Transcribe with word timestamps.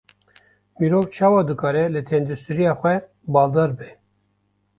Mirov 0.79 1.05
çawa 1.15 1.41
dikare 1.49 1.83
li 1.93 2.01
tenduristiya 2.09 2.73
xwe 2.79 2.93
baldar 3.33 3.71
be? 3.77 3.89